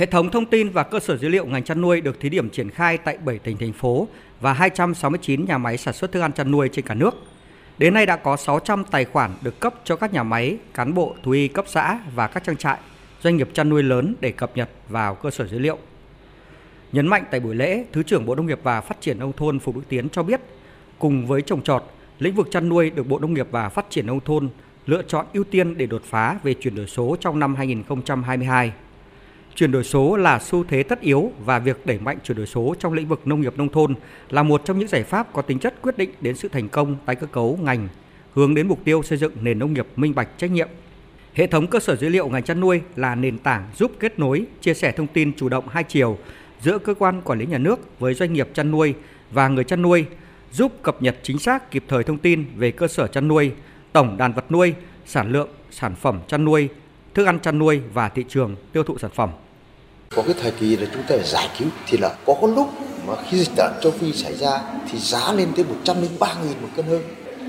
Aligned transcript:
Hệ 0.00 0.06
thống 0.06 0.30
thông 0.30 0.46
tin 0.46 0.70
và 0.70 0.82
cơ 0.82 1.00
sở 1.00 1.16
dữ 1.16 1.28
liệu 1.28 1.46
ngành 1.46 1.64
chăn 1.64 1.80
nuôi 1.80 2.00
được 2.00 2.20
thí 2.20 2.28
điểm 2.28 2.50
triển 2.50 2.70
khai 2.70 2.98
tại 2.98 3.18
7 3.24 3.38
tỉnh 3.38 3.56
thành 3.56 3.72
phố 3.72 4.08
và 4.40 4.52
269 4.52 5.44
nhà 5.44 5.58
máy 5.58 5.76
sản 5.76 5.94
xuất 5.94 6.12
thức 6.12 6.20
ăn 6.20 6.32
chăn 6.32 6.50
nuôi 6.50 6.68
trên 6.72 6.84
cả 6.84 6.94
nước. 6.94 7.14
Đến 7.78 7.94
nay 7.94 8.06
đã 8.06 8.16
có 8.16 8.36
600 8.36 8.84
tài 8.90 9.04
khoản 9.04 9.30
được 9.42 9.60
cấp 9.60 9.74
cho 9.84 9.96
các 9.96 10.12
nhà 10.12 10.22
máy, 10.22 10.56
cán 10.74 10.94
bộ 10.94 11.14
thú 11.22 11.30
y 11.30 11.48
cấp 11.48 11.64
xã 11.68 11.98
và 12.14 12.26
các 12.26 12.44
trang 12.44 12.56
trại, 12.56 12.78
doanh 13.22 13.36
nghiệp 13.36 13.48
chăn 13.52 13.68
nuôi 13.68 13.82
lớn 13.82 14.14
để 14.20 14.32
cập 14.32 14.56
nhật 14.56 14.70
vào 14.88 15.14
cơ 15.14 15.30
sở 15.30 15.46
dữ 15.46 15.58
liệu. 15.58 15.78
Nhấn 16.92 17.06
mạnh 17.06 17.24
tại 17.30 17.40
buổi 17.40 17.54
lễ, 17.54 17.84
Thứ 17.92 18.02
trưởng 18.02 18.26
Bộ 18.26 18.34
Nông 18.34 18.46
nghiệp 18.46 18.60
và 18.62 18.80
Phát 18.80 19.00
triển 19.00 19.18
nông 19.18 19.32
thôn 19.32 19.58
Phùng 19.58 19.74
Đức 19.74 19.84
Tiến 19.88 20.08
cho 20.08 20.22
biết, 20.22 20.40
cùng 20.98 21.26
với 21.26 21.42
trồng 21.42 21.62
trọt, 21.62 21.84
lĩnh 22.18 22.34
vực 22.34 22.48
chăn 22.50 22.68
nuôi 22.68 22.90
được 22.90 23.08
Bộ 23.08 23.18
Nông 23.18 23.34
nghiệp 23.34 23.46
và 23.50 23.68
Phát 23.68 23.86
triển 23.90 24.06
nông 24.06 24.20
thôn 24.20 24.48
lựa 24.86 25.02
chọn 25.02 25.26
ưu 25.32 25.44
tiên 25.44 25.76
để 25.76 25.86
đột 25.86 26.02
phá 26.04 26.38
về 26.42 26.54
chuyển 26.54 26.74
đổi 26.74 26.86
số 26.86 27.16
trong 27.20 27.38
năm 27.38 27.54
2022. 27.54 28.72
Chuyển 29.60 29.72
đổi 29.72 29.84
số 29.84 30.16
là 30.16 30.38
xu 30.38 30.64
thế 30.64 30.82
tất 30.82 31.00
yếu 31.00 31.32
và 31.44 31.58
việc 31.58 31.86
đẩy 31.86 31.98
mạnh 31.98 32.18
chuyển 32.24 32.36
đổi 32.36 32.46
số 32.46 32.74
trong 32.78 32.92
lĩnh 32.92 33.08
vực 33.08 33.26
nông 33.26 33.40
nghiệp 33.40 33.54
nông 33.56 33.68
thôn 33.68 33.94
là 34.30 34.42
một 34.42 34.62
trong 34.64 34.78
những 34.78 34.88
giải 34.88 35.02
pháp 35.02 35.32
có 35.32 35.42
tính 35.42 35.58
chất 35.58 35.74
quyết 35.82 35.98
định 35.98 36.10
đến 36.20 36.36
sự 36.36 36.48
thành 36.48 36.68
công 36.68 36.96
tái 37.06 37.16
cơ 37.16 37.26
cấu 37.26 37.58
ngành, 37.62 37.88
hướng 38.34 38.54
đến 38.54 38.68
mục 38.68 38.78
tiêu 38.84 39.02
xây 39.02 39.18
dựng 39.18 39.32
nền 39.42 39.58
nông 39.58 39.72
nghiệp 39.72 39.86
minh 39.96 40.14
bạch 40.14 40.28
trách 40.38 40.50
nhiệm. 40.50 40.68
Hệ 41.34 41.46
thống 41.46 41.66
cơ 41.66 41.80
sở 41.80 41.96
dữ 41.96 42.08
liệu 42.08 42.28
ngành 42.28 42.42
chăn 42.42 42.60
nuôi 42.60 42.80
là 42.96 43.14
nền 43.14 43.38
tảng 43.38 43.68
giúp 43.76 43.92
kết 44.00 44.18
nối, 44.18 44.44
chia 44.60 44.74
sẻ 44.74 44.92
thông 44.92 45.06
tin 45.06 45.32
chủ 45.36 45.48
động 45.48 45.68
hai 45.68 45.84
chiều 45.84 46.18
giữa 46.60 46.78
cơ 46.78 46.94
quan 46.94 47.22
quản 47.22 47.38
lý 47.38 47.46
nhà 47.46 47.58
nước 47.58 48.00
với 48.00 48.14
doanh 48.14 48.32
nghiệp 48.32 48.48
chăn 48.54 48.70
nuôi 48.70 48.94
và 49.30 49.48
người 49.48 49.64
chăn 49.64 49.82
nuôi, 49.82 50.06
giúp 50.52 50.72
cập 50.82 51.02
nhật 51.02 51.16
chính 51.22 51.38
xác 51.38 51.70
kịp 51.70 51.84
thời 51.88 52.04
thông 52.04 52.18
tin 52.18 52.44
về 52.56 52.70
cơ 52.70 52.88
sở 52.88 53.06
chăn 53.06 53.28
nuôi, 53.28 53.52
tổng 53.92 54.16
đàn 54.16 54.32
vật 54.32 54.52
nuôi, 54.52 54.74
sản 55.06 55.32
lượng, 55.32 55.48
sản 55.70 55.94
phẩm 55.94 56.20
chăn 56.28 56.44
nuôi, 56.44 56.68
thức 57.14 57.24
ăn 57.24 57.40
chăn 57.40 57.58
nuôi 57.58 57.80
và 57.94 58.08
thị 58.08 58.24
trường 58.28 58.56
tiêu 58.72 58.82
thụ 58.82 58.98
sản 58.98 59.10
phẩm. 59.14 59.30
Có 60.16 60.22
cái 60.22 60.34
thời 60.42 60.50
kỳ 60.50 60.76
là 60.76 60.86
chúng 60.92 61.02
ta 61.02 61.08
phải 61.08 61.24
giải 61.24 61.48
cứu, 61.58 61.68
thì 61.88 61.98
là 61.98 62.14
Có 62.26 62.34
cái 62.40 62.50
lúc 62.56 62.68
mà 63.06 63.14
khi 63.28 63.38
dịch 63.38 63.56
tả 63.56 63.70
châu 63.82 63.92
Phi 63.92 64.12
xảy 64.12 64.34
ra 64.34 64.60
thì 64.90 64.98
giá 64.98 65.32
lên 65.32 65.48
tới 65.56 65.64
103 65.64 66.34
nghìn 66.42 66.52
một 66.62 66.68
cân 66.76 66.86
hơn. 66.86 67.02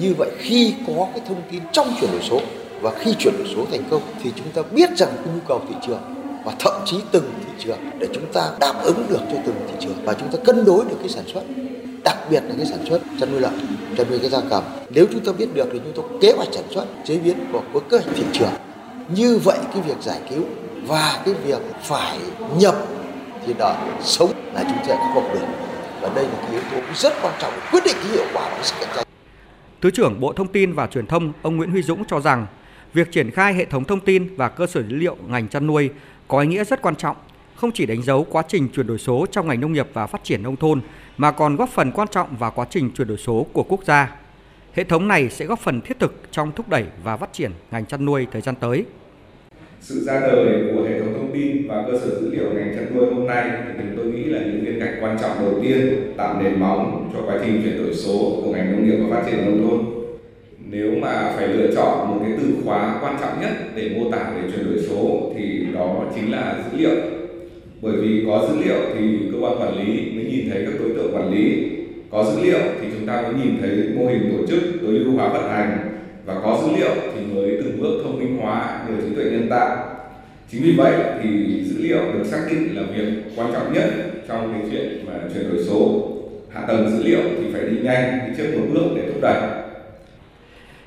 Như 0.00 0.14
vậy 0.18 0.30
khi 0.38 0.74
có 0.86 1.06
cái 1.12 1.20
thông 1.28 1.42
tin 1.50 1.62
trong 1.72 1.94
chuyển 2.00 2.10
đổi 2.12 2.22
số 2.30 2.40
và 2.80 2.92
khi 2.98 3.14
chuyển 3.18 3.34
đổi 3.38 3.46
số 3.54 3.66
thành 3.70 3.82
công 3.90 4.02
thì 4.22 4.32
chúng 4.36 4.50
ta 4.54 4.62
biết 4.72 4.90
rằng 4.96 5.08
cái 5.16 5.34
nhu 5.34 5.40
cầu 5.48 5.60
thị 5.68 5.74
trường 5.86 6.00
và 6.44 6.52
thậm 6.58 6.72
chí 6.86 6.96
từng 7.10 7.30
thị 7.40 7.52
trường 7.58 7.78
để 7.98 8.06
chúng 8.14 8.32
ta 8.32 8.50
đáp 8.60 8.74
ứng 8.82 9.06
được 9.08 9.20
cho 9.32 9.38
từng 9.46 9.56
thị 9.68 9.74
trường 9.80 9.96
và 10.04 10.14
chúng 10.14 10.28
ta 10.28 10.38
cân 10.44 10.64
đối 10.64 10.84
được 10.84 10.96
cái 11.00 11.08
sản 11.08 11.24
xuất, 11.32 11.42
đặc 12.04 12.16
biệt 12.30 12.42
là 12.48 12.54
cái 12.56 12.66
sản 12.66 12.86
xuất 12.88 13.00
chăn 13.20 13.30
nuôi 13.30 13.40
lợn, 13.40 13.52
chăn 13.98 14.06
nuôi 14.10 14.18
cái 14.18 14.30
gia 14.30 14.40
cầm 14.50 14.64
nếu 14.90 15.06
chúng 15.12 15.24
ta 15.24 15.32
biết 15.32 15.48
được 15.54 15.68
thì 15.72 15.80
chúng 15.84 16.02
ta 16.02 16.16
kế 16.20 16.32
hoạch 16.36 16.48
sản 16.52 16.64
xuất, 16.74 16.84
chế 17.04 17.18
biến 17.18 17.36
và 17.52 17.60
có 17.74 17.80
kế 17.80 17.98
hoạch 17.98 18.16
thị 18.16 18.24
trường 18.32 18.52
như 19.08 19.38
vậy 19.44 19.58
cái 19.72 19.82
việc 19.82 19.96
giải 20.02 20.20
cứu 20.30 20.44
và 20.82 21.22
cái 21.24 21.34
việc 21.34 21.62
phải 21.82 22.18
nhập 22.58 22.74
thì 23.46 23.54
đó 23.58 23.76
sống 24.00 24.32
là 24.52 24.62
chúng 24.62 24.88
ta 24.88 24.94
có 24.94 24.96
khắc 24.96 25.14
phục 25.14 25.34
được 25.34 25.46
và 26.00 26.08
đây 26.14 26.24
là 26.24 26.34
cái 26.42 26.50
yếu 26.50 26.60
tố 26.72 26.78
rất 26.94 27.12
quan 27.22 27.34
trọng 27.40 27.52
quyết 27.72 27.84
định 27.84 27.96
cái 28.02 28.12
hiệu 28.12 28.26
quả 28.34 28.50
của 28.56 28.62
sự 28.62 28.74
cạnh 28.80 28.88
tranh 28.96 29.06
Thứ 29.82 29.90
trưởng 29.90 30.20
Bộ 30.20 30.32
Thông 30.32 30.48
tin 30.48 30.72
và 30.72 30.86
Truyền 30.86 31.06
thông 31.06 31.32
ông 31.42 31.56
Nguyễn 31.56 31.70
Huy 31.70 31.82
Dũng 31.82 32.04
cho 32.04 32.20
rằng 32.20 32.46
việc 32.94 33.12
triển 33.12 33.30
khai 33.30 33.54
hệ 33.54 33.64
thống 33.64 33.84
thông 33.84 34.00
tin 34.00 34.36
và 34.36 34.48
cơ 34.48 34.66
sở 34.66 34.82
dữ 34.82 34.96
liệu 34.96 35.16
ngành 35.28 35.48
chăn 35.48 35.66
nuôi 35.66 35.90
có 36.28 36.40
ý 36.40 36.46
nghĩa 36.46 36.64
rất 36.64 36.82
quan 36.82 36.96
trọng, 36.96 37.16
không 37.56 37.72
chỉ 37.72 37.86
đánh 37.86 38.02
dấu 38.02 38.26
quá 38.30 38.42
trình 38.48 38.68
chuyển 38.68 38.86
đổi 38.86 38.98
số 38.98 39.26
trong 39.30 39.48
ngành 39.48 39.60
nông 39.60 39.72
nghiệp 39.72 39.88
và 39.92 40.06
phát 40.06 40.24
triển 40.24 40.42
nông 40.42 40.56
thôn 40.56 40.80
mà 41.16 41.30
còn 41.30 41.56
góp 41.56 41.68
phần 41.68 41.92
quan 41.92 42.08
trọng 42.08 42.36
vào 42.36 42.50
quá 42.50 42.66
trình 42.70 42.90
chuyển 42.90 43.08
đổi 43.08 43.18
số 43.18 43.46
của 43.52 43.62
quốc 43.62 43.84
gia. 43.84 44.16
Hệ 44.72 44.84
thống 44.84 45.08
này 45.08 45.30
sẽ 45.30 45.44
góp 45.44 45.60
phần 45.60 45.80
thiết 45.80 45.98
thực 45.98 46.22
trong 46.30 46.52
thúc 46.52 46.68
đẩy 46.68 46.84
và 47.04 47.16
phát 47.16 47.32
triển 47.32 47.52
ngành 47.70 47.86
chăn 47.86 48.04
nuôi 48.04 48.26
thời 48.32 48.42
gian 48.42 48.54
tới. 48.54 48.84
Sự 49.80 50.00
ra 50.00 50.20
đời 50.20 50.62
của 50.74 50.82
hệ 50.82 51.00
thống 51.00 51.14
thông 51.14 51.30
tin 51.32 51.68
và 51.68 51.84
cơ 51.86 51.98
sở 51.98 52.20
dữ 52.20 52.30
liệu 52.30 52.44
ngành 52.54 52.74
chăn 52.76 52.86
nuôi 52.94 53.06
hôm 53.14 53.26
nay 53.26 53.50
thì 53.78 53.84
tôi 53.96 54.06
nghĩ 54.06 54.24
là 54.24 54.38
những 54.38 54.64
viên 54.64 54.78
gạch 54.78 54.94
quan 55.00 55.18
trọng 55.20 55.30
đầu 55.40 55.60
tiên 55.62 56.12
tạo 56.16 56.42
nền 56.42 56.60
móng 56.60 57.10
cho 57.14 57.20
quá 57.26 57.38
trình 57.44 57.62
chuyển 57.62 57.82
đổi 57.82 57.94
số 57.94 58.40
của 58.44 58.52
ngành 58.52 58.72
nông 58.72 58.86
nghiệp 58.86 58.96
và 59.00 59.16
phát 59.16 59.30
triển 59.30 59.44
nông 59.44 59.68
thôn. 59.68 59.80
Nếu 60.70 60.92
mà 61.00 61.32
phải 61.36 61.48
lựa 61.48 61.74
chọn 61.74 62.08
một 62.08 62.16
cái 62.22 62.32
từ 62.42 62.48
khóa 62.64 62.98
quan 63.02 63.16
trọng 63.20 63.40
nhất 63.40 63.50
để 63.76 63.90
mô 63.96 64.10
tả 64.10 64.32
về 64.36 64.50
chuyển 64.50 64.66
đổi 64.66 64.78
số 64.78 65.32
thì 65.36 65.66
đó 65.74 66.04
chính 66.14 66.32
là 66.32 66.64
dữ 66.64 66.78
liệu. 66.78 66.96
Bởi 67.82 67.92
vì 67.96 68.24
có 68.26 68.48
dữ 68.48 68.64
liệu 68.64 68.78
thì 68.94 69.18
cơ 69.32 69.38
quan 69.40 69.60
quản 69.60 69.78
lý 69.78 70.10
mới 70.14 70.24
nhìn 70.24 70.50
thấy 70.50 70.64
các 70.64 70.74
đối 70.78 70.88
tượng 70.88 71.14
quản 71.14 71.32
lý. 71.32 71.70
Có 72.10 72.24
dữ 72.24 72.42
liệu 72.42 72.58
thì 72.80 72.86
chúng 72.98 73.06
ta 73.06 73.22
mới 73.22 73.32
nhìn 73.34 73.56
thấy 73.60 73.70
mô 73.96 74.06
hình 74.06 74.32
tổ 74.32 74.46
chức, 74.46 74.62
tối 74.82 74.98
ưu 74.98 75.12
hóa 75.12 75.28
vận 75.28 75.50
hành 75.50 75.78
và 76.26 76.40
có 76.42 76.62
dữ 76.62 76.76
liệu 76.76 76.94
thì 77.14 77.20
mới 77.34 77.60
từng 77.64 77.80
bước 77.80 78.00
thông 78.04 78.18
minh 78.18 78.38
hóa 78.38 78.80
nhờ 78.88 78.94
trí 79.00 79.14
tuệ 79.14 79.24
nhân 79.24 79.46
tạo. 79.50 79.76
Chính 80.50 80.62
vì 80.62 80.74
vậy 80.76 80.94
thì 81.22 81.28
dữ 81.64 81.82
liệu 81.82 82.12
được 82.12 82.24
xác 82.24 82.46
định 82.50 82.76
là 82.76 82.82
việc 82.82 83.22
quan 83.36 83.52
trọng 83.52 83.72
nhất 83.72 83.84
trong 84.28 84.52
cái 84.52 84.62
chuyện 84.70 85.06
mà 85.06 85.12
chuyển 85.34 85.48
đổi 85.48 85.64
số. 85.64 86.08
Hạ 86.52 86.64
tầng 86.68 86.90
dữ 86.90 87.04
liệu 87.04 87.20
thì 87.22 87.52
phải 87.52 87.62
đi 87.62 87.76
nhanh 87.82 88.20
đi 88.26 88.32
trước 88.36 88.58
một 88.58 88.66
bước 88.72 88.88
để 88.96 89.02
thúc 89.06 89.22
đẩy. 89.22 89.42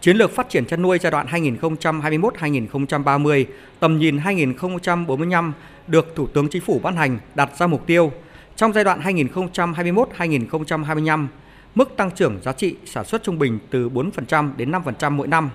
Chiến 0.00 0.16
lược 0.16 0.30
phát 0.30 0.48
triển 0.48 0.64
chăn 0.64 0.82
nuôi 0.82 0.98
giai 0.98 1.10
đoạn 1.10 1.26
2021-2030, 1.26 3.44
tầm 3.80 3.98
nhìn 3.98 4.18
2045 4.18 5.52
được 5.86 6.12
Thủ 6.16 6.26
tướng 6.26 6.48
Chính 6.48 6.62
phủ 6.62 6.80
ban 6.82 6.96
hành 6.96 7.18
đặt 7.34 7.50
ra 7.58 7.66
mục 7.66 7.86
tiêu. 7.86 8.12
Trong 8.56 8.72
giai 8.72 8.84
đoạn 8.84 9.00
2021-2025 9.00 11.26
mức 11.74 11.96
tăng 11.96 12.10
trưởng 12.10 12.40
giá 12.42 12.52
trị 12.52 12.76
sản 12.86 13.04
xuất 13.04 13.22
trung 13.22 13.38
bình 13.38 13.58
từ 13.70 13.88
4% 13.88 14.56
đến 14.56 14.72
5% 14.72 15.10
mỗi 15.10 15.28
năm. 15.28 15.50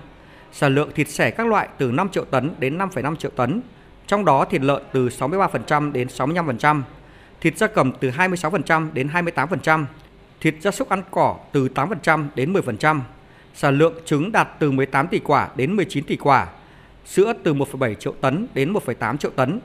Sản 0.52 0.74
lượng 0.74 0.90
thịt 0.94 1.08
sẻ 1.08 1.30
các 1.30 1.46
loại 1.46 1.68
từ 1.78 1.92
5 1.92 2.08
triệu 2.08 2.24
tấn 2.24 2.50
đến 2.58 2.78
5,5 2.78 3.16
triệu 3.16 3.30
tấn, 3.30 3.60
trong 4.06 4.24
đó 4.24 4.44
thịt 4.44 4.62
lợn 4.62 4.82
từ 4.92 5.08
63% 5.08 5.92
đến 5.92 6.08
65%, 6.08 6.82
thịt 7.40 7.58
gia 7.58 7.66
cầm 7.66 7.92
từ 8.00 8.10
26% 8.10 8.92
đến 8.92 9.08
28%, 9.08 9.84
thịt 10.40 10.54
gia 10.60 10.70
súc 10.70 10.88
ăn 10.88 11.02
cỏ 11.10 11.36
từ 11.52 11.68
8% 11.74 12.26
đến 12.34 12.52
10%, 12.52 13.00
sản 13.54 13.78
lượng 13.78 13.94
trứng 14.04 14.32
đạt 14.32 14.48
từ 14.58 14.70
18 14.70 15.08
tỷ 15.08 15.18
quả 15.18 15.48
đến 15.56 15.76
19 15.76 16.04
tỷ 16.04 16.16
quả, 16.16 16.46
sữa 17.06 17.32
từ 17.42 17.54
1,7 17.54 17.94
triệu 17.94 18.14
tấn 18.20 18.46
đến 18.54 18.72
1,8 18.72 19.16
triệu 19.16 19.30
tấn. 19.30 19.60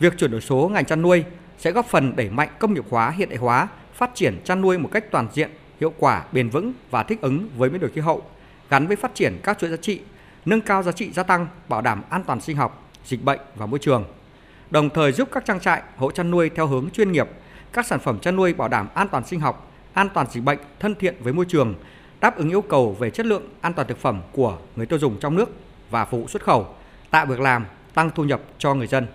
Việc 0.00 0.18
chuyển 0.18 0.30
đổi 0.30 0.40
số 0.40 0.70
ngành 0.72 0.84
chăn 0.84 1.02
nuôi 1.02 1.24
sẽ 1.58 1.72
góp 1.72 1.86
phần 1.86 2.16
đẩy 2.16 2.30
mạnh 2.30 2.48
công 2.58 2.74
nghiệp 2.74 2.84
hóa, 2.90 3.10
hiện 3.10 3.28
đại 3.28 3.38
hóa, 3.38 3.68
phát 3.94 4.10
triển 4.14 4.40
chăn 4.44 4.60
nuôi 4.60 4.78
một 4.78 4.88
cách 4.92 5.10
toàn 5.10 5.28
diện 5.32 5.50
hiệu 5.80 5.92
quả, 5.98 6.24
bền 6.32 6.48
vững 6.48 6.72
và 6.90 7.02
thích 7.02 7.20
ứng 7.20 7.48
với 7.56 7.70
biến 7.70 7.80
đổi 7.80 7.90
khí 7.90 8.00
hậu, 8.00 8.22
gắn 8.70 8.86
với 8.86 8.96
phát 8.96 9.14
triển 9.14 9.40
các 9.42 9.58
chuỗi 9.58 9.70
giá 9.70 9.76
trị, 9.76 10.00
nâng 10.44 10.60
cao 10.60 10.82
giá 10.82 10.92
trị 10.92 11.10
gia 11.12 11.22
tăng, 11.22 11.46
bảo 11.68 11.82
đảm 11.82 12.02
an 12.10 12.24
toàn 12.24 12.40
sinh 12.40 12.56
học, 12.56 12.90
dịch 13.04 13.24
bệnh 13.24 13.40
và 13.54 13.66
môi 13.66 13.78
trường. 13.78 14.04
Đồng 14.70 14.90
thời 14.90 15.12
giúp 15.12 15.28
các 15.32 15.44
trang 15.44 15.60
trại, 15.60 15.82
hộ 15.96 16.10
chăn 16.10 16.30
nuôi 16.30 16.50
theo 16.54 16.66
hướng 16.66 16.90
chuyên 16.90 17.12
nghiệp, 17.12 17.28
các 17.72 17.86
sản 17.86 18.00
phẩm 18.00 18.18
chăn 18.18 18.36
nuôi 18.36 18.52
bảo 18.52 18.68
đảm 18.68 18.88
an 18.94 19.08
toàn 19.08 19.26
sinh 19.26 19.40
học, 19.40 19.72
an 19.92 20.08
toàn 20.14 20.26
dịch 20.30 20.44
bệnh, 20.44 20.58
thân 20.80 20.94
thiện 20.94 21.14
với 21.20 21.32
môi 21.32 21.44
trường, 21.48 21.74
đáp 22.20 22.36
ứng 22.36 22.50
yêu 22.50 22.62
cầu 22.62 22.96
về 22.98 23.10
chất 23.10 23.26
lượng, 23.26 23.42
an 23.60 23.72
toàn 23.72 23.88
thực 23.88 23.98
phẩm 23.98 24.20
của 24.32 24.58
người 24.76 24.86
tiêu 24.86 24.98
dùng 24.98 25.16
trong 25.20 25.36
nước 25.36 25.50
và 25.90 26.04
phục 26.04 26.20
vụ 26.20 26.28
xuất 26.28 26.44
khẩu, 26.44 26.74
tạo 27.10 27.26
việc 27.26 27.40
làm, 27.40 27.66
tăng 27.94 28.10
thu 28.14 28.24
nhập 28.24 28.40
cho 28.58 28.74
người 28.74 28.86
dân. 28.86 29.06